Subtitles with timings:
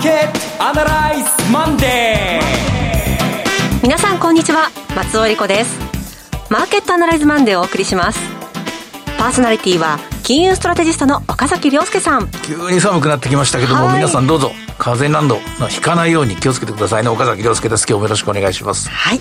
[0.00, 3.82] ーケットアナライズマンデー。
[3.82, 4.70] 皆さんこんにちは。
[4.96, 5.78] 松尾理子です。
[6.48, 8.18] マーケットアナライズマンデーをお送りします。
[9.18, 12.30] パーソナリティは金融ストラテジストの岡崎亮介さん。
[12.46, 17.10] 急に寒くなってきましたけども、皆さんどうぞ風邪などひかないように気をつけてくださいね。
[17.10, 17.84] 岡崎亮介です。
[17.86, 18.88] 今日もよろしくお願いします。
[18.88, 19.20] はい。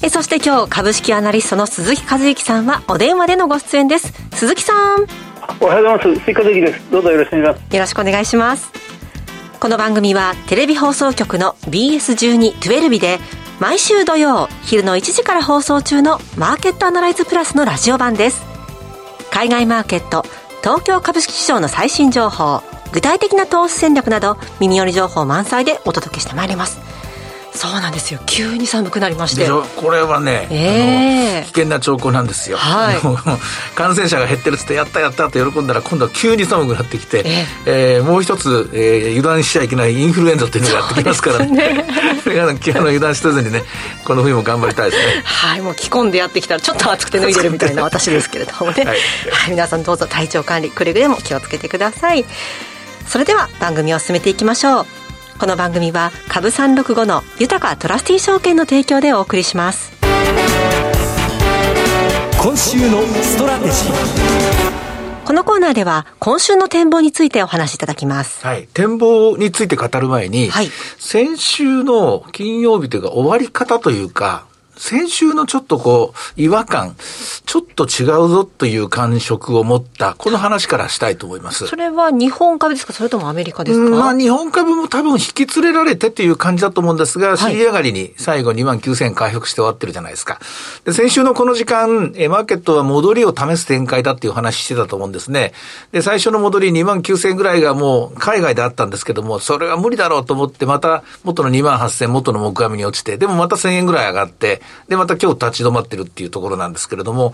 [0.00, 4.14] えそして今日株式アナリストの鈴木和之さんはお電話でのご出演です。
[4.32, 5.06] 鈴木さん。
[5.60, 6.24] おはようございます。
[6.24, 6.90] 鈴木和之です。
[6.90, 7.74] どうぞよろしくお願いします。
[7.74, 8.93] よろしくお願いします
[9.64, 13.18] この番組はテレビ放送局の BS12-12 で
[13.60, 18.44] 毎週土曜昼の1時から放送中のマーケットアナライズプラスのラジオ版です。
[19.30, 20.22] 海外マーケット
[20.60, 22.60] 東京株式市場の最新情報
[22.92, 26.83] 具体的な投資戦略など耳寄り情報満載でお届けしてまいります。
[27.54, 28.20] そうなんですよ。
[28.26, 29.48] 急に寒くなりまして。
[29.48, 32.96] これはね、えー、危険な兆候なんですよ、はい、
[33.76, 41.86] 感染者が減ってるっつってやったやったって喜んだら今度は急に寒くなってきて、えー、えー、もう一つ、えー、油断しちゃいけないインフルエンザっていうのがやってきますからね。
[42.26, 43.62] 皆さん油断せずにね
[44.04, 45.22] この冬も頑張りたいですね。
[45.24, 48.98] はいもう着込んでやってきたらちょっと暑くて脱いでるみたいな私ですけれどもね、はい、はい、
[49.50, 52.24] 皆さんどうぞ体調管理くれぐれも気をつけてください。
[53.06, 55.03] それでは番組を進めていきましょう
[55.38, 59.92] この番組は株365の豊かトラスティー証券の提供でお送りします
[62.40, 64.74] 今週のストラテジー
[65.24, 68.46] このコーナーでは今週の展望についてお話しいただきます。
[68.46, 68.68] はい。
[68.74, 70.68] 展望について語る前に、はい、
[70.98, 74.44] 先週の金曜日というか終わり方というか、
[74.84, 76.94] 先週のちょっとこう、違和感、
[77.46, 81.66] ちょっと違うぞという感触を持った、この話からしたいと思います。
[81.66, 82.92] それは日本株ですか？
[82.92, 83.90] それともアメリカですか？
[83.96, 90.38] まあ日本株も多分引き連れられてっていう感じだと思うんですが、尻上がりに最後2万9000円回復して終わってるじゃないですか。
[90.84, 95.54] で、先週のこの時間、えマーケットは戻りを試す展開だっていう話してたと思うんですね。
[95.92, 107.30] で、最初の戻り2万9000円ぐらいがもう海外であったんですけども、それは無理だろうと思って、また元の2万8000元の木阿弥に落ちて、でもまた1000円ぐらい上がって、で、また今日立ち止まってるっていうところなんですけれども、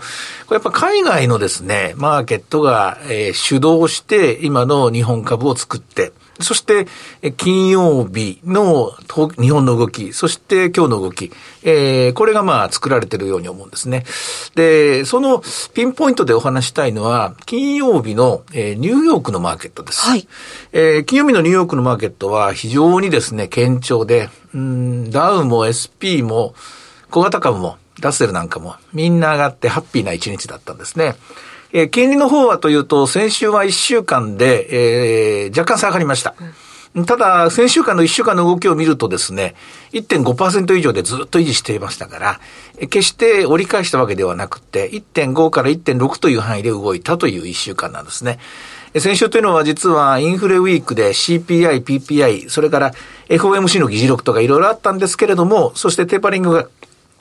[0.47, 6.87] これやっぱ海外のですね、マーケットが、えー、主導して今の日本株を作って、そして、
[7.37, 8.91] 金曜日の
[9.39, 11.31] 日本の動き、そして今日の動き、
[11.63, 14.05] えー、これがまあ作られているように思うんですね。
[14.55, 15.43] で、その
[15.73, 20.01] ピンポイントでお話したいのは、金曜日の、えー、ニューヨークのマーケットです。
[20.01, 20.27] はい。
[20.73, 26.55] えー、金曜日のニューヨークのマーケットは非常にですね、堅調で、うん、ダウも SP も、
[27.11, 31.15] 小型株も、ラッセルなんかも、みんな上がってハッピーな一日だったんですね。
[31.73, 36.33] えー、金利の方はというと、先週は1週間で、えー、若干下がりました。
[36.95, 39.55] うん、ただ、先週間の1週間の動きを見るとですね、
[39.93, 42.39] 1.5%以上でずっと維持していましたから、
[42.87, 48.39] 決して折り返したわけではなくて、1.5から1.6という範囲で動いたという1週間なんですね。
[48.99, 52.91] 先週というのは実はインフレウィークで CPI、PPI、それから
[53.29, 56.67] FOMC の議事録とかいろいろあったんですけれども、そしてテーパリングが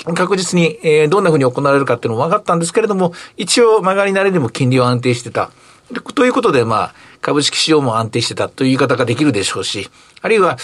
[0.05, 5.51] 確実に、えー、どんなふうに行われるかっていうのも分かったんですけれども、一応曲がりなりでも金利は安定してた。
[6.15, 9.91] ということで、まあ、株式市場も安定してたという言い方ができるでしょうし、
[10.23, 10.57] あるいは、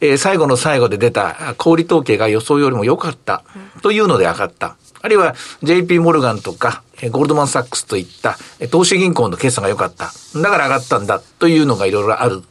[0.00, 3.42] えー、最後の最後で出た小売統計が予想よりも良かった
[3.82, 4.76] というので上がった。
[5.00, 8.38] あるいは JP モルガンとかゴールドマンサックスといった
[8.70, 10.12] 投資銀行の決算が良かった。
[10.40, 12.42] だから上がったんだというのがいろいろある。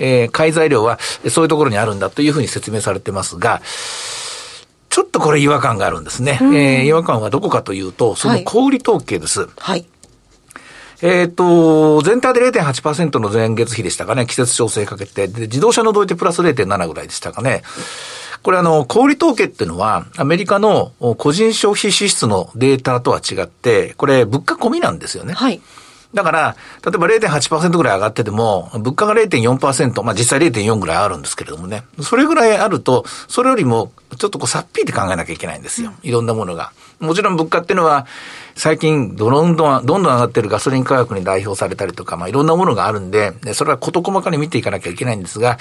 [0.00, 0.98] えー、買い材料は
[1.28, 3.60] そういうところにあるんだというふうに説明されてますが、
[4.88, 6.38] ちょっとこれ違和感があるんですね。
[6.40, 9.40] うん、えー、違和感はどこかというと、その小売統計です。
[9.40, 9.50] はい。
[9.58, 9.86] はい、
[11.02, 17.62] えっ、と、全体で0.8%の前月比でしたかね、季節調整かけて、で、自動車の同いてプラス0.7ぐらいでしたかね。
[18.42, 25.34] これあの、小売統計っていうのは、アメリカの個人消費支出のデータとは違って、これ物価込みなんですよね。
[25.34, 25.60] はい。
[26.14, 31.84] だから、例えば0.8%ぐらい上がってても、物価が0.4%、まあ実際0.4ぐらいあるんですけれどもね。
[32.00, 35.92] それぐらいあると、それよりもちょっとこうさっぴいて考えなきゃいけないんですよ。
[36.02, 36.72] いろんなものが。
[36.98, 38.06] もちろん物価っていうのは、
[38.56, 45.58] 最近どんどん、どんどん上がってるガソリン価格に代表されたりとか、まあいろんなものがあるんで、それは事細かに見ていかなきゃいけないんですが、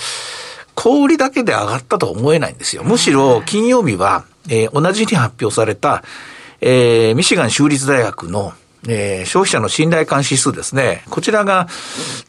[0.75, 2.83] 小売だけで上がったとは思えないんですよ。
[2.83, 6.03] むしろ金曜日は、えー、同じ日発表された、
[6.61, 8.53] えー、ミシガン州立大学の
[8.88, 11.03] えー、消費者の信頼感指数ですね。
[11.09, 11.68] こちらが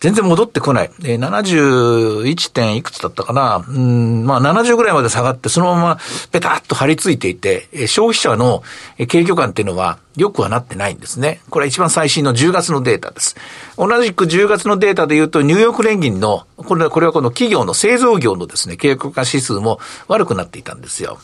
[0.01, 0.91] 全然戻ってこない。
[1.05, 2.53] えー、71.
[2.53, 3.65] 点いくつだったかな。
[3.69, 5.99] うん、まあ70ぐらいまで下がって、そのまま
[6.33, 8.63] ペタッと張り付いていて、えー、消費者の
[8.97, 11.41] 景況感っていうのは良くはなってないんですね。
[11.51, 13.37] これは一番最新の10月のデータです。
[13.77, 19.79] 同じく10月のデータで言うと、ニューヨーク連銀の、これは、これはこの企業の製造業のですね、景況感指数も
[20.09, 21.19] 悪くなっていたんですよ。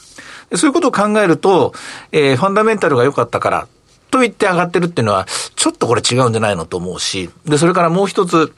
[0.55, 1.73] そういうことを考えると、
[2.13, 3.67] えー、ファンダメンタルが良かったから、
[4.11, 8.53] と言って上がってるっていうのは、ちょっとこれ違うんじゃないのと思うし、で、それからもう一つ、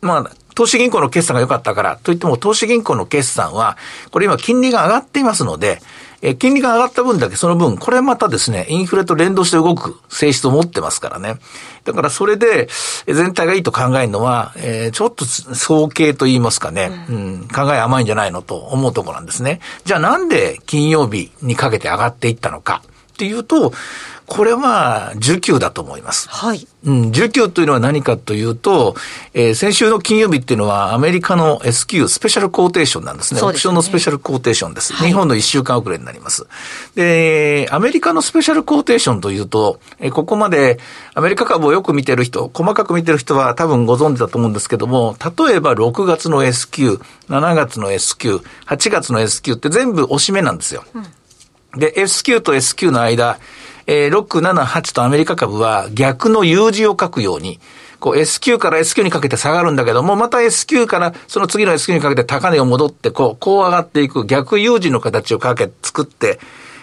[0.00, 3.76] まあ、投資銀行の決算が良かったからといっても、投資銀行の決算は、
[4.10, 5.80] これ今金利が上がっていますので、
[6.24, 11.36] え金利が上がった分だけその分、これまたですね、インフレと連動して動く性質を持ってますからね。
[11.84, 12.68] だからそれで、
[13.06, 19.58] 全体がいいと考えるのは、えー、ちょっと早計と言いますかね、うん、考え甘いんじゃないのと思うところなんですね。
[19.84, 22.82] じゃあなんで金曜日にかけて上がっていったのか
[23.14, 23.72] っていうと、
[24.32, 26.26] これは需給だと思います。
[26.30, 26.66] はい。
[26.86, 28.96] うん、需給というのは何かというと、
[29.34, 33.40] えー、先週の金曜日っていうのはアメリカの SQ、スペシャルコーテーションなんですね。
[33.40, 34.94] すねオプションのスペシャルコーテーションです。
[34.94, 36.46] はい、日本の1週間遅れになります。
[36.94, 40.78] で、アメリカのスペシャルコーテーションというと、えー、ここまで
[41.12, 50.84] アメリカ株をよく見てる人、細かく見てる人は多分ご存知だと思うんですけども、例えば6月の SQ、7月の SQ、8月の SQ って全部押し目なんですよ。
[50.94, 53.38] うん、で、SQ と SQ の間、
[53.86, 57.60] えー、6、7、8とアメリカ株は逆の U 字を書くように、
[58.02, 66.40] こう S q から S q にかけて下がるんだけども、また S q からその次の S q にかけて高値を戻って、こう、こう上がっていく逆 U 字の形をかけ、作って、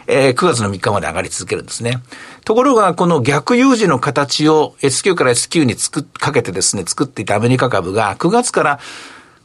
[0.08, 2.02] えー、9月の3日まで上がり続けるんですね。
[2.46, 8.80] ところが、この逆 U 字の形を S q から S q につく、かけてですね、作っていたアメリカ株が9月から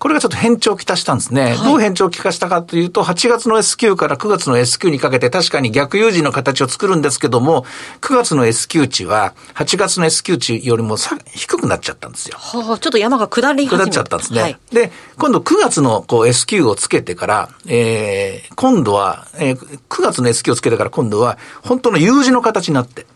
[0.04, 1.42] これがちょっと変調をきたしたんですね。
[1.44, 7.64] はい、どう変調をきかしたかというと、8月の S q から9月の S q にかけて確かに逆 U 字の形を作るんですけども、
[8.02, 12.36] 9月の S q 値は8月の S q 値よりもさ低くなっちゃったんですよ。
[12.36, 14.42] はあ、ちょっと山が下り下っちゃったんですね。
[14.42, 19.56] はい、で、今度9月のこう S q をつけてから、えー、今度は、えー、
[19.88, 23.06] 9月の S q をつけてから今度は、本当の U 字の形になって、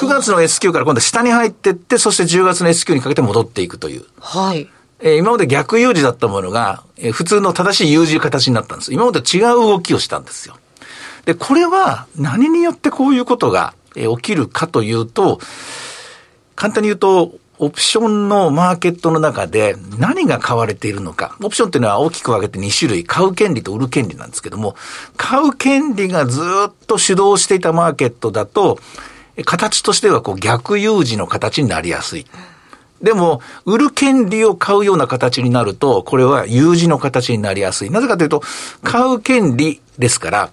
[0.00, 4.04] 9月の S q から今度は下に入っていって、そして10月の S q にかけて戻っていくという。
[4.18, 4.68] はい。
[5.00, 8.94] え、今まで逆 U 字だったものが、え、普通の正しい U 字形になったんです。
[8.94, 10.56] 今まで違う動きをしたんですよ。
[11.26, 15.40] で、これは何によってこういうことが、え、起きるかというと、
[16.54, 21.36] 簡単に言うと、オプションのマーケットの中で何が買われているのか。
[21.42, 23.04] オプションっていうのは大きく分けて2種類。
[23.04, 24.76] 買う権利と売る権利なんですけども、
[25.16, 28.78] 買う権利がずっと主導していたマーケットだと、
[29.44, 32.26] 形としてはこう逆 U 字の形になりやすい。
[33.02, 37.90] でも、売る権利を買うような形になると、これは有事の形になりやすい。
[37.90, 38.42] なぜかというと、
[38.82, 40.50] 買う権利ですから、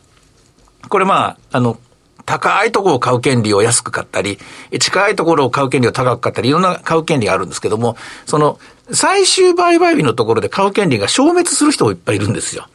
[0.90, 1.78] これまあ、あの、
[2.25, 4.40] 高いところを買う権利を安く買ったり、
[4.80, 8.60] 近いところを買う権利を高く買ったり、いろんな買う権利があるんですけども、その、
[8.92, 12.68] 最終売買日のところで買う権利が消滅する人もいっぱいいるんですよ。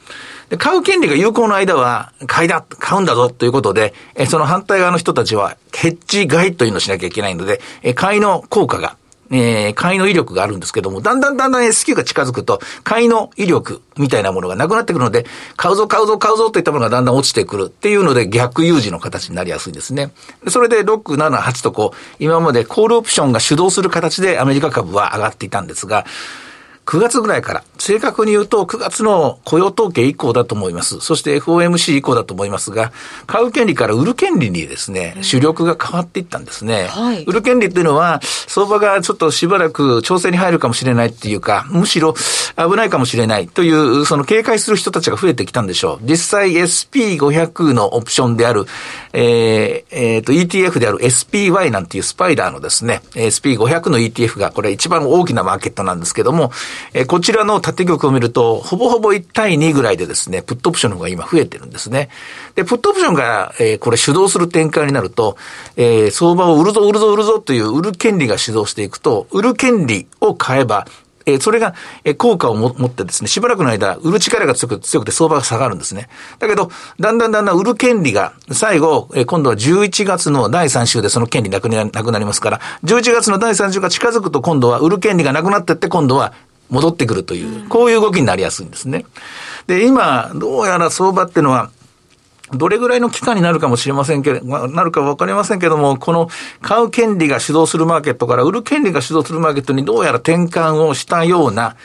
[0.49, 3.95] で、買う権利が有効の間は、買いだ、買うんだぞということで、
[4.29, 7.61] その反対側の人たちは、ヘッジ買いというのをしなきゃいけないので、
[7.95, 8.97] 買いの効果が
[9.31, 15.27] えー、買いの威力があるんですけども、だんだんだんだん S q が近づくと、買いの威力みたいなものがなくなってくるので、
[15.57, 20.13] 買うぞ買うぞ買うぞといったものがだんだん落ちてくるっていうので逆有事の形になりやすいんですね。
[20.49, 26.07] それで6、7、8とこう、今までコールオプションが主導する形でアメリカ株は上がっていたんですが、
[26.89, 31.01] 9月ぐらいから、正確に言うと9月の雇用統計以降だと思います。
[31.01, 32.93] そして FOMC 以降だと思いますが、
[33.27, 36.87] 買う権利から売る権利にですね、主力が変わっていったんですね。
[36.87, 42.15] はい、売る権利っていうのは、相場がちょっとしばらく調整に入るかもしれないっていうか、むしろ
[42.57, 46.09] 危ないかもしれないという、その警戒する人たちが増えてきたんでしょう。
[46.09, 48.65] 実際 SP500 のオプションである、
[49.13, 56.51] えー、えー、と ETF である SPY なんていうスパイダーのですね、SP500 の ETF がこれ一番大きなマーケットなんですけども、
[56.95, 62.09] え、こちらの縦玉を見ると、ほぼほぼ1対2ぐらいでですね、プットオプションの方が今増えてるんですね。
[62.55, 65.37] で、プットオプションが、え、これ主導する展開になると、
[65.77, 70.87] え、相場を売るぞ、売るぞ、売るぞという売る権利が主導していくと、売る権利を買えば、
[71.29, 76.09] え、それが、え、効果を持ってですね、しばらくの間、売る力が強く強くて相場が下がるんですね。
[76.39, 86.33] だけど、だんだんだんだん売る権利が、最後、え、今度は11月の第3週でその権利なくなくなりますから、11月の第3週が近づくと今度は売る権利がなくなってって、今度は
[86.71, 89.07] 戻ってくるという、こういう動きになりやすいんですね。
[89.67, 91.71] で、今、どうやら相場っていうのは、
[92.53, 96.29] どれぐらいの期間になるかもしれませんけれど、なるかわかりませんけども、この
[96.63, 101.77] 買う権利が主導するマーケットから売る権利が主導するマーケットにどうやら転換をしたような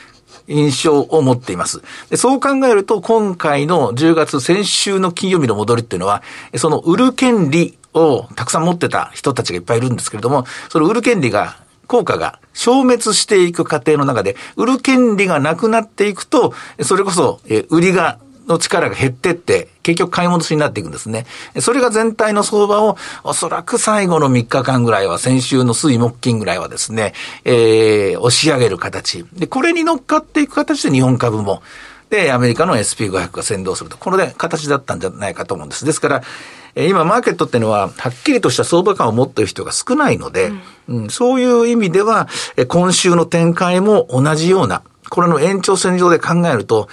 [0.48, 1.82] 印象を持っています。
[2.10, 6.22] でそう考えると、今回の10月先週の金曜日の戻りっていうのは、
[6.56, 11.56] その売る権利をたくさん持ってた人たちがいっぱいいるんですけれども、その売る権利が
[11.94, 21.24] 効果が消滅していく過程の中で、売る権利がなくなっていくと、それこそ、え売りがの力が減ってって、結局買い戻しになっていくんですね。
[21.60, 29.24] それが全体の相場を、おそらく最後の3日間ぐらいは、先週の水木金ぐらいはですね、えー、押し上げる形。
[29.32, 31.62] で、これに乗っかっていく形で日本株も、
[32.10, 33.96] で、アメリカの SP500 が先導すると。
[33.98, 35.84] このね、形だったんじゃないかと思うんです。
[35.84, 36.22] ですから、
[36.76, 40.50] 今、マーケットっていうのは、はっきりとした相場感を持っている人が少ないので、
[40.88, 42.28] うん、うん、そういう意味では、
[42.68, 44.82] 今週の展開も同じような
[45.14, 46.88] これの延長線上で考えると、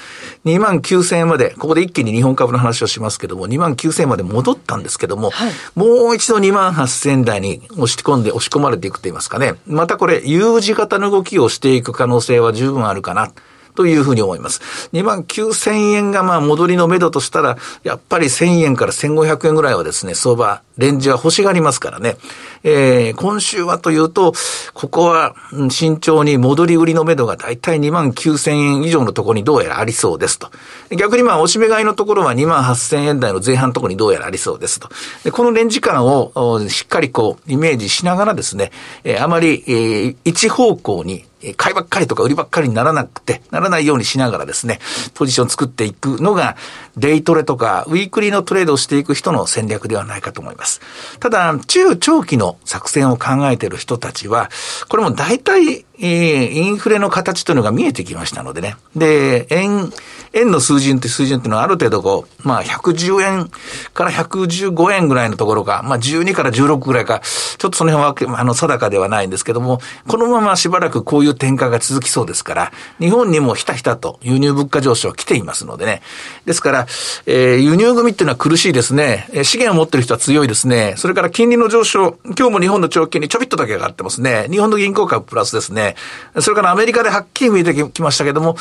[0.45, 9.55] 2万9000円まで、ここで一気に日本株の話をしますけども、2万9000円まで戻ったんですけども、はい、もう一度2万8000円台に押し込んで、押し込まれていくと言いますかね。
[9.65, 13.31] またこれ、U 字型の動きをしていく可能性は十分あるかな。
[13.75, 14.89] というふうに思います。
[14.93, 22.17] 2万9000円がまあ戻りの目処としたら、やっぱり1000円から1500円ぐらいはですね、相場、レンジは欲しがりますからね。
[22.63, 24.33] えー、今週はというと、
[24.73, 25.35] ここは
[25.69, 30.51] 慎重に戻り売りの目処がだいたい2万9000円以上のところにどうやらありそうですと。
[30.89, 34.89] 逆にまあ、押し目買いのところは2万8000円台の前半のところにどうやらありそうですと。
[35.23, 38.71] でこのレンジ感をしっかりこう、イメージしながらですね、
[39.03, 41.25] えー、あまり、えー、一方向に
[41.57, 44.79] 買いばっかりとか売りばっかりにならなくて、ならないようにしながらですね、
[45.15, 46.55] ポジション作っていくのが、
[46.97, 50.70] デイトレとか、ウィークリーのトレードをしていく人の戦略ではないかと思います。
[51.19, 54.49] ただ、中長期の作戦を考えている人たちは、
[54.87, 58.75] これも大体、えー、インフレの形というのが見えてきましたのでね。
[58.95, 59.91] で、円、
[60.33, 63.51] 円の数字って水準っていうのはある程度こう、まあ110円
[63.93, 76.01] から115円ぐらいのところか、まあ12から16ぐらいか、ちょっとその辺はあの定かではないんですけども、このまましばらくこういう展開が続きそうですから、日本にもひたひたと輸入物価上昇来ていますのでね。
[76.45, 76.87] ですから、
[77.25, 79.29] えー、輸入組っていうのは苦しいですね。
[79.43, 80.95] 資源を持ってる人は強いですね。
[80.97, 84.47] それから金利の上昇、今日も日本の長期にちょびっとだけ上がってますね。
[84.49, 85.95] 日本の銀行株プラスですね。
[86.39, 88.55] それからアメリカではっきり見えてきましたけども、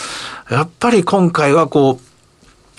[0.50, 1.98] やっぱり今回はこ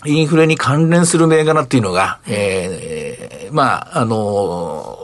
[0.05, 4.97] う、インフレに関連する銘柄っていうのが、えー、まあ、あの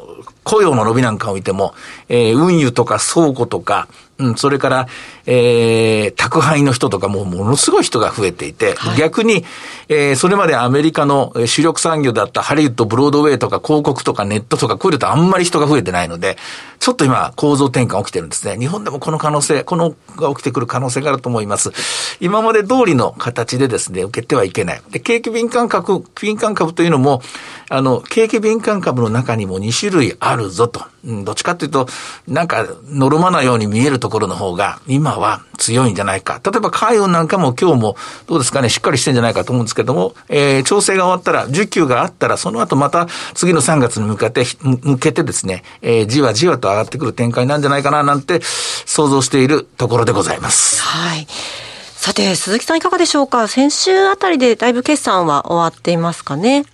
[0.44, 1.74] 雇用の伸びなんかを見ても、
[2.10, 3.88] えー、運輸とか倉庫とか、
[4.20, 4.88] うん、それから、
[5.26, 9.46] えー、宅配の人とかもものすごい人が増えていて、はい、逆に、
[9.90, 16.38] えー、それまでアメリカの主力産業だったハリウッド、ブロードウェイとか広告とかネットとかこういうのとあんまり人が増えてないので、
[16.80, 18.58] ちょっと今構造転換起きてるんですね。
[18.58, 21.72] 日本でもこの可能性、このが起きてくる可能性があると思います。
[22.20, 24.82] 今まで通りの形でですね、受けてはいけない。
[24.90, 27.22] で、景気敏感株、敏感株というのも、
[27.70, 30.82] あの、景気敏感株の中にも2種類あるぞと。
[31.06, 31.88] うん、どっちかというと、
[32.28, 36.42] なんか、ノルマなように見えるところの方が、今は強いんじゃないか。
[36.44, 37.96] 例えば、海運なんかも今日も、
[38.28, 48.42] どうですかね、しっかりしてんじゃないかと思うんですけども、えー、調整が終わったら、需給があったら、その後また、次の3月に向けて、向けてですね、えー、じわじわと上がってくる展開なんじゃないかな、なんて、
[48.86, 50.82] 想像しているところでございます。
[50.82, 51.28] はい。
[51.96, 53.48] さて、鈴木さんいかがでしょうか？
[53.48, 56.66] 先週あたりでだいぶ決算は終わっていますかね？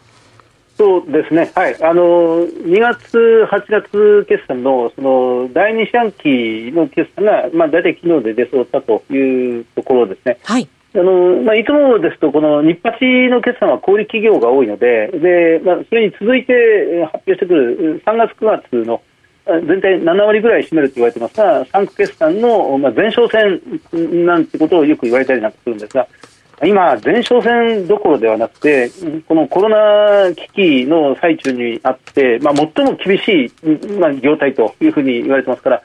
[0.76, 10.38] そうですね、はい、あの2月、8月決算のその第2四半期の決算が、まあ、大体昨日で出そうだというところですね。
[10.44, 10.68] はい。
[10.96, 16.54] あのまあ、いつもですと、この日八の決算は小売企業が多いので、でまあ、それに続いて
[17.12, 19.02] 発表してくる3月、9月の
[19.46, 26.08] 全体7割ぐらい占めると言われてますが、3区決算の、まあ、前哨戦なんてことをよく言われたりなんかするんですが、
[26.62, 28.90] 今、前哨戦どころではなくて、
[29.28, 35.82] このコロナ危機の最中にあって、まあ、最も厳しい、まあ、業態というふうに言われてますから、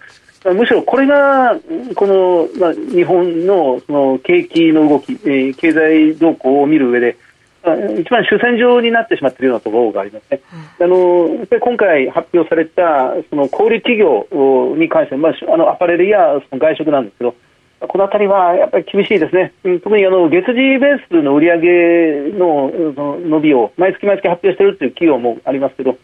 [0.54, 1.56] むしろこれが
[1.96, 7.16] この、まあ、日本のその景気の動き、えー、経済動向を見る上で、
[8.00, 10.40] 一番主戦場になってしまっているようなところがありますね。
[10.78, 14.26] うん、あのやっぱり今回発表されたその小売企業
[14.76, 17.34] に関して、まあ、あのアパレルやその外食なんですけど、
[17.80, 25.96] このあたりはやっぱり厳しいですね、特にあの月次ベースの売り上げの伸びを毎月毎月発表しているという企業もありますけど、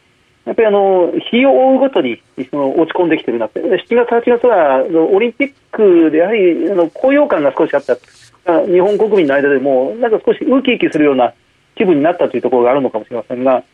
[0.45, 7.97] やっぱりあの日を追うごとにその落ち込んできているなって、7月、8月はオリンピックでやはりあの高揚感が少しあった、
[8.67, 11.35] 日本国民の間でもなんか少しウキウキするような
[11.77, 13.65] 気分になったというところがあるのかもしれませんが、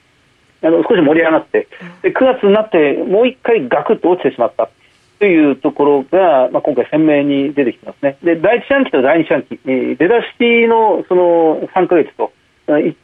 [0.62, 1.69] あの少し盛り上がって、
[2.02, 4.71] で9月になってもう一回ガクッと落ちてしまった。
[5.20, 8.16] というところが、まあ、今回鮮明に出てきてますね。
[8.24, 12.32] で、第一四半期と第二四半期、えー、出だしのその3ヶ月と、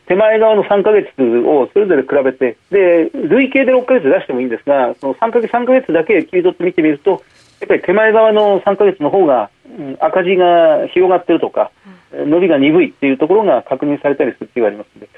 [0.08, 1.10] 手前側の3ヶ月
[1.46, 7.22] をそれぞれ比べて、で、累計で6ヶ月出してもいいんですが、その3ヶ月、3ヶ月だけ切り取って見てみると、
[7.60, 11.70] やっぱり手前側の3ヶ月の方が、うん、赤字が広がっているとか、
[12.12, 15.08] 伸びが鈍いっていうところが確認されたりする気がありますので、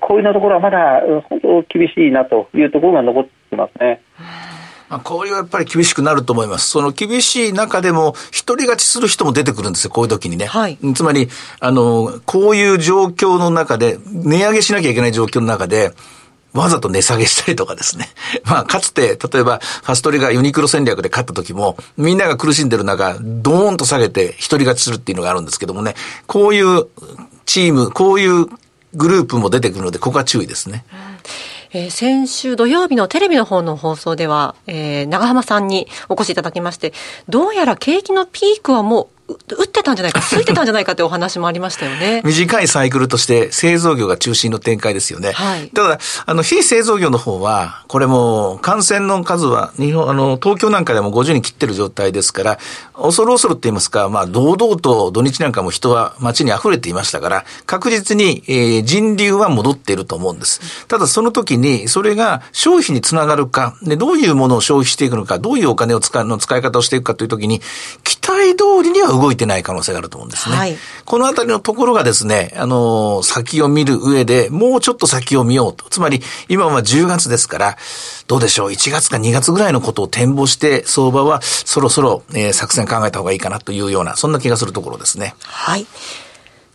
[0.00, 4.00] こういうようなところはまだ本当厳しいなというところが残ってますね。
[4.92, 6.68] まあ、こういうやっぱり厳しくなると思います。
[6.68, 10.44] その厳しい中でも、一人勝ちする人も出てくるんですよ、こういう時にね。
[10.44, 10.76] はい。
[10.94, 11.30] つまり、
[11.60, 15.94] あの、こういう状況の中で、値上げしなきゃいけない状況の中で、
[16.52, 18.10] わざと値下げしたりとかですね。
[18.44, 25.94] まあ、かつて、例えば、ファストリがユニクロ戦略で勝った時も、みんなが苦しんでる中、ドーンと下げて一人勝ちするっていうのがあるんですけどもね、
[26.26, 26.88] こういう
[27.46, 28.46] チーム、こういう
[28.92, 30.84] グループも出てくるので、ここは注意ですね。
[30.92, 36.92] うんえー、先週土曜日のテレビの方の放送では、えー、長浜さんにお越しいただきまして、
[37.28, 42.22] どうやら景気のピークはもう打ってたんじゃないか、ついてたんじゃないかというお話もありましたよね。
[42.26, 45.32] 短いサイクルとして製造業が中心の展開ですよね。
[45.32, 45.68] はい。
[45.68, 52.58] ただ、あの、非製造業の方は、これも感染の数は、日本、あの、東京なんかでも50人切ってる状態ですから、
[52.94, 60.86] 恐る恐るって言いますか、まあ、堂々と土日なんかも人は街に溢れていましたから、確実に、えー、人流は戻っていると思うんです。
[60.86, 67.60] ただ、その時に、それが消費につながるか、で、どういうものを消費していくのか、どういうお金を使うの使い方をしていくかという時に、
[68.04, 70.56] 期待通りには動いてない可能性があると思うんですね。
[70.56, 75.84] はい、このあたりのところがですね、あの、先を見る上で、もうちょっと先を見ようと。
[75.90, 77.76] つまり、今は10月ですから、
[78.26, 85.34] どうでしょう、1月か2月ぐらいのことを展望して、相場はそろそろ、えー、作戦考えた方がいいかなというような、そんな気がするところですね。
[85.42, 85.86] はい。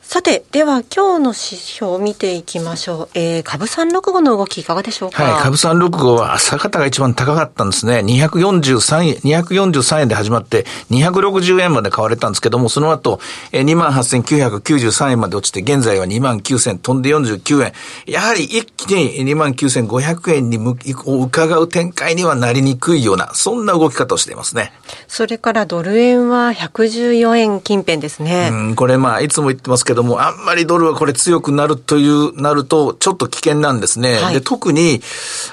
[0.10, 3.10] さて、では今日の指標を見ていきましょう。
[3.14, 5.22] えー、株365の動きいかがでしょうか？
[5.22, 8.00] はい、株365は朝方が一番高かったんですね。
[8.06, 13.20] 243円、243円で始まって260円まで買われたんですけども、その後、
[13.52, 17.74] えー、28,993円まで落ちて、現在は29,000飛んで49円。
[18.06, 20.58] やはり一気に29,500円に
[21.06, 24.72] を伺う展開にはなりにくいような、そんな動き方をしていますね。
[25.10, 28.52] それからドル円は114円近辺ですね。
[28.54, 34.16] うん、これまあ、いつも言ってますけど、ども、あんまりドルはこれ強くなるという、なると、ちょっと危険なんですね。
[34.16, 35.02] はい、で、特に、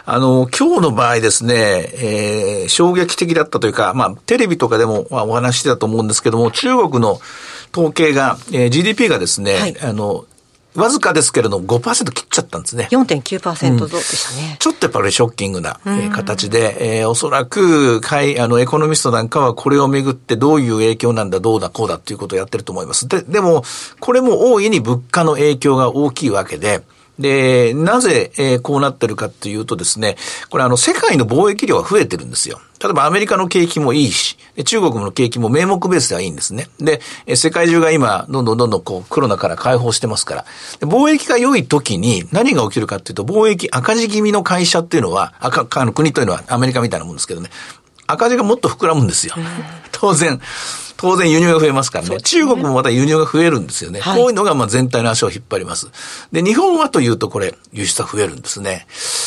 [0.07, 7.21] あの、今日の場合ですね、えー、衝撃的だったというか、まあ、テレビとかでもお話してたと思うんですけども、中国の
[7.73, 10.27] 統計が、えー、GDP がですね、はい、あの、
[10.75, 12.89] わずかですけれども5%切っちゃったんですね。
[12.91, 23.07] 4.9%増でしたね、うん、ちょっとやっぱりショッキングな、え形で、えー、おそらく、い、あの、エコノミストなんかはこれをめぐってどういう影響なんだ、どうだ、こうだっていうことをやってると思います。
[23.07, 23.63] で、でも、
[24.01, 26.83] これも大いに物価の影響が大きいわけで、
[27.19, 30.17] で、なぜ、えー、こうなってるかっていうとですね、
[30.51, 32.61] これあの、世界の貿易量が増えてるんですよ。
[32.85, 34.37] 例えばアメリカの景気もいいし、
[34.67, 36.69] 中国の景気も名目ベースではいいんですね。
[36.79, 37.01] で、
[37.35, 40.45] 世界中が今、どんどんどんどんこう、コロナから解放してますから。
[40.81, 47.49] 貿易が良い時に何が起きるかっていうと、貿易赤字気味の会社っていうのは、赤、あの国というのはアメリカみたいなもんですけどね、
[48.07, 49.35] 赤字がもっと膨らむんですよ。
[49.91, 50.39] 当然。
[51.05, 52.17] 当然輸入が増えますからね。
[52.17, 54.01] ね中国もまた輸入が増えるんですよね。
[54.01, 55.91] はい、こういうのがまあ全体の足を引っ張ります。
[56.33, 58.87] で、日本はというとこれ、輸出は増えるんですね。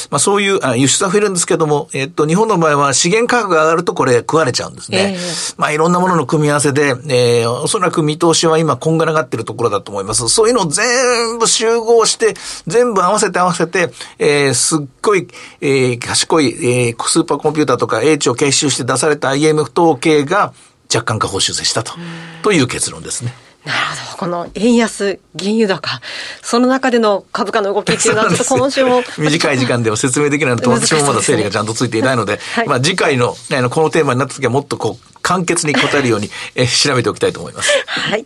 [0.09, 5.13] まあそういう、あ輸出は増えるんですけども、えっと、日本の場合は資源価格が上がるとこれ食われちゃうんですね。
[5.13, 10.27] えー、まあいろんなものの組み合わせで、えー、おそらく見通しは今こんがらがってるところだと思います。
[10.29, 12.33] そういうのを全部集合して、
[12.65, 15.27] 全部合わせて合わせて、えー、すっごい、
[15.61, 16.47] えー、賢い、
[16.87, 20.53] えー、スーパーコンピューターとか英知を結集して出された IMF 統計が、
[20.93, 21.93] 若干下方修正したと
[22.41, 23.34] という結論ですね。
[23.67, 24.17] なるほど。
[24.17, 26.02] この円安、原油高、
[26.41, 29.04] その中での株価の動きっていうのは、ちょっと今週も。
[29.17, 37.69] 短い時間では説明できないのと、 私もまだ整理がちゃんとついていないので、はい、まあ次回の、あの、このテーマになった時はもっとこう、簡潔に答えるように、え調べておきたいと思います。
[37.88, 38.26] はい。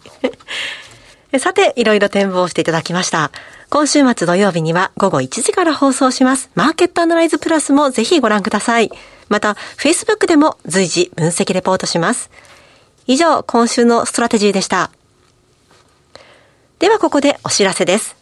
[1.39, 3.31] さて、いろいろ展望していただきました。
[3.69, 6.49] 今週末土曜日には午後1時から放送します。
[6.55, 8.91] マーケットアナライズプラスもぜひご覧ください。
[9.29, 12.29] また、Facebook でも随時分析レポートします。
[13.11, 14.89] 以上、今週のストラテジーでした。
[16.79, 18.15] ではここでお知らせです。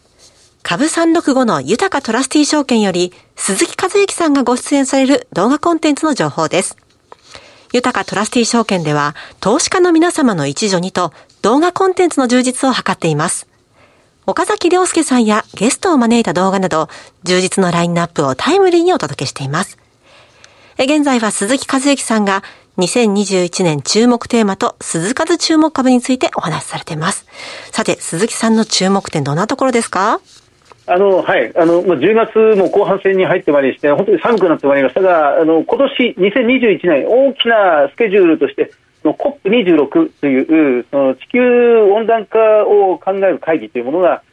[0.63, 6.75] 株365の豊かトラスティー証券より鈴木和之さんがご出演される動画コンテンツの情報です。
[7.71, 13.47] 豊かトラスティー証券では投資家の皆様の一助にと動画コンテンツの充実を図っています。
[14.25, 16.89] 岡崎良介さんやゲストを招いた動画など
[17.23, 19.77] 充実のラインナップをタイムリーにお届けしています。
[20.79, 22.41] 現在は鈴木和之さんが
[22.79, 27.25] 2021年注目テーマと鈴数注目株についてお話しされています。
[27.71, 30.21] さて、鈴木さんの注目点どんなところですか？
[30.87, 38.71] あのはい、あのまあ、10月も後半戦に入ってまいりして、本当に寒くなってまいりましたが、あの今年2021年、大きなスケジュールとして、
[39.03, 41.39] COP26 というその地球
[41.91, 44.23] 温暖化を考える会議というものが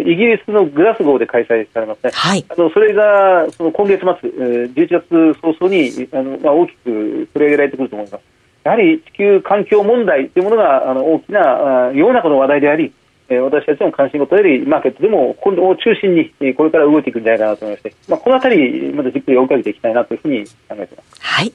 [0.00, 8.22] イギリスのグラスゴーで開催されますね、はい、あのそれがその今月末、11月早々にあの、まあ、大きく取り上げられてくると思います。
[8.64, 12.92] やはり地球環境問題というものがあの大きな世の中の話題であり、
[13.28, 21.20] え私たちの関心事よりマーケットでも今度を中心にこれから動いていくんじゃないかなと思いまして、まあ、このあたりまだじっくり追いかけていきたいなというふうに考えています。
[21.20, 21.52] はい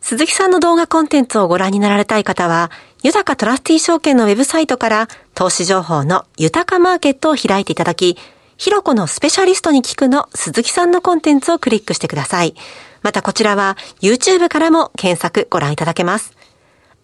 [0.00, 2.70] 鈴木さんの動画コンテンツをご覧になられたい方は、
[3.02, 8.16] 豊かトラスティ証券のウェブサイトから投資情報の豊かマーケットを開いていただき、
[8.56, 12.54] ひろこのスペシャリストに聞くの鈴木さんのコンテンツをクリックしてください。
[13.02, 16.36] またこちらは YouTube からも検索ご覧いただけます。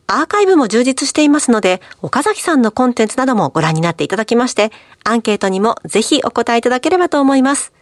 [0.07, 4.73] アーカイブも充実していますので、岡崎さんのコンテンツなどもご覧になっていただきまして、
[5.05, 7.73] アンケートにもぜひお答えいただければと思います。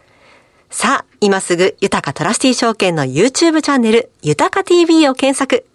[0.69, 5.65] さあ、今すぐ、豊かトラスティ証券の YouTube チャンネル、豊か TV を検索。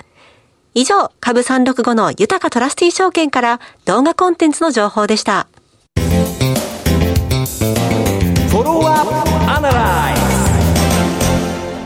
[0.77, 5.47] 以上、株365の豊かトラスティ証券から動画コンテンツの情報でした。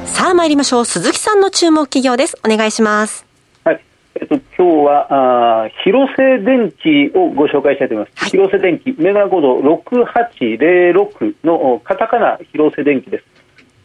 [0.06, 0.84] さあ参りましょう。
[0.86, 2.38] 鈴木さんの注目企業です。
[2.42, 3.26] お願いします。
[3.62, 3.80] はい。
[4.14, 8.20] えっと、今日は、あ広瀬電機をご紹介したいと思います。
[8.22, 13.24] はい、広瀬電機、メガコード6806のカタカナ広瀬電機です。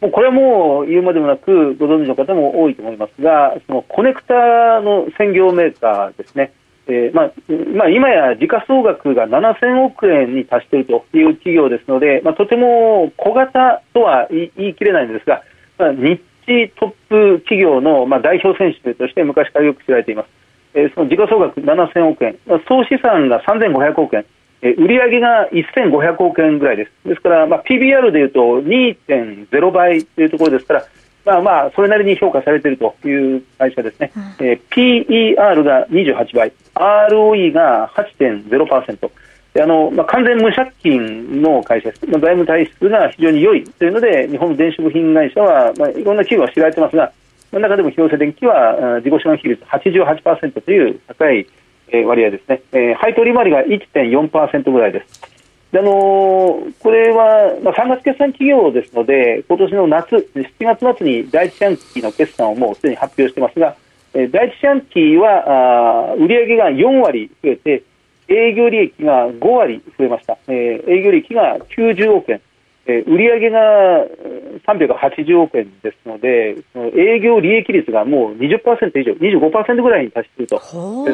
[0.04, 4.34] もうこれはもう言うまでもなくご存知の方も多いと思いますが、そのコネクタ
[4.82, 6.52] の専業メーカーですね。
[6.86, 7.32] えーまあ
[7.74, 15.42] まあ、今や時価総額が7000億円に達しているという企業ですので、まあ、とても小型とは言い切れないんですが、
[15.78, 20.28] まあ、日チトップ企業の、まあ、代表選手として昔からよく知られています。
[20.74, 22.36] えー、その時価総額7000億円、
[22.68, 24.26] 総資産が3500億円、
[24.64, 27.08] え売上が1500億円ぐらいです。
[27.08, 30.86] ですから、まあ、PBR でいうと2.0倍というところですから、
[31.26, 34.10] まあまあ、それなりに評価されているという会社ですね。
[34.16, 39.10] うん、えー、PER が28倍、ROE が8.0%。
[39.56, 47.12] あのまあ、完全無借金の会社です、まあ、財務体質が非常に良いというので、日本の電子部品会社は、まあ、いろんな企業が知られていますが、
[47.52, 51.46] まあ、中でも広瀬電機は自己資本比率88%という高い
[52.06, 55.20] 割合ですね、えー、配当利回りが1.4%ぐらいです。
[55.72, 63.76] であのー、これは、まあ、3月決算企業ですので、今年の夏、7月末に第一四半期の決算をもうすでに発表してますが、
[64.14, 67.82] えー、第一四半期はあ売上が4割増えて、
[68.28, 70.38] 営業利益が5割増えました。
[70.46, 72.40] えー、営業利益が90億円。
[72.86, 73.58] えー、売上が
[74.66, 76.56] 380億円ですので、
[76.96, 80.60] 営業利益率がもう20%以上、25%ぐらいに達していると、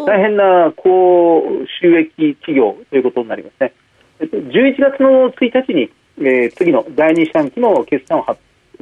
[0.04, 1.42] 大変な高
[1.80, 3.72] 収益企業ということになりますね。
[4.20, 8.24] 11月の1日に、えー、次の第2四半期の決算を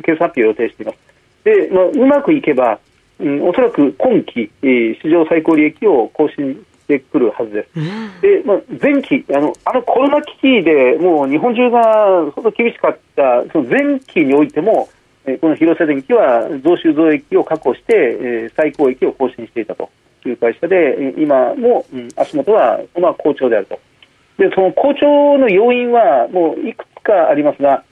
[0.03, 0.98] 決算発表を予定しています。
[1.44, 2.81] で、まあ、うまくいけば、
[3.20, 8.20] うん、おそらく今期、えー、史上最高利益を更新してくるはずです。
[8.20, 11.83] で、まあ、前期あの、あのコロナ危機でもう日本中が
[12.35, 14.88] 相当厳しかったその前期においても、
[15.27, 19.90] えー、この広瀬電機は増収増益を確保して、えー、最高益を更新していたと。
[20.27, 23.79] いう会社で、今も、うん、足元は、まあ、好調であると。
[24.38, 27.85] で、その好調の要因はもういくつかありますが、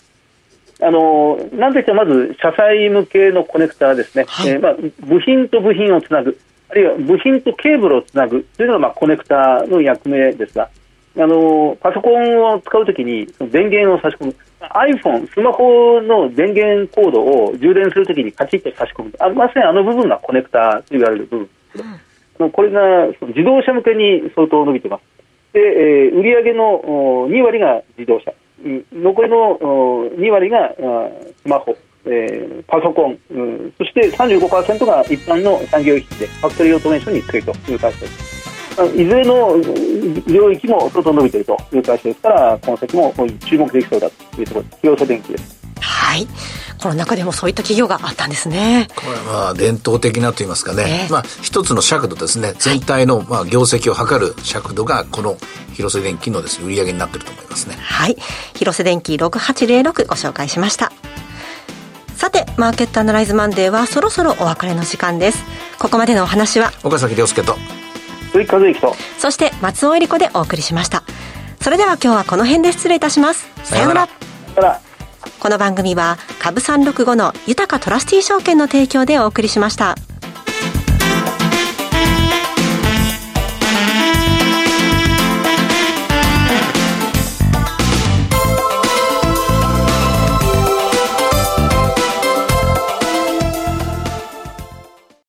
[0.78, 4.74] あのなんといってもまず車載向けのコネクタですね、はい、えー、まあ、
[5.06, 10.68] 部品と部品をつなぐ、あるいは部品とケーブルをつなぐというのがまあコネクタの役目ですが、
[11.18, 19.12] あのパソコンを使うときに電源を差し込む、iPhone、スマホの電源コードを充電するときにカチッと差し込む。
[19.18, 21.78] あ、まさにあの部分がコネクタと言われる部分ですけ
[22.38, 25.02] ど、うん、これが自動車向けに相当伸びています。
[25.52, 28.32] で、えー、売上の2割が自動車、
[28.92, 29.58] 残りの
[30.18, 30.74] 2割が
[31.42, 38.36] スマホ、えー、パソコン、うん、そして35%が一般の産業機器でファクトリーオートメーションに強いという会社です。
[38.94, 39.56] いずれの
[40.26, 43.14] 領域も相当伸びているという会社ですから、この先も
[43.46, 44.78] 注目できそうだというところです。
[44.82, 45.66] 広瀬電機です。
[45.80, 46.26] はい。
[46.82, 48.88] この中でもそういった企業があったんですね。
[48.94, 55.36] これは伝統的なと言いますかね、えー、まあ一つの尺度ですね、全体のまあ業績を測る尺度がこの
[55.72, 57.76] 広瀬電機のですね、売り上げになっていると思いますね。
[57.76, 58.16] はい。
[58.54, 60.92] 広瀬電機6806ご紹介しました。
[62.26, 65.44] さて、マーケットアナライズマンデーはそろそろお別れの時間です。
[65.78, 67.54] ここまでのお話は、岡崎亮介と、
[68.32, 71.04] 鈴木和之と、そして松尾恵理子でお送りしました。
[71.60, 73.48] それでは今日はこの辺で失礼いたします。
[73.62, 74.06] さようなら。
[74.06, 74.12] さ
[74.56, 74.80] よなら。
[75.38, 79.94] この番組は株365の豊かトラスティ証券の提供でお送りしました。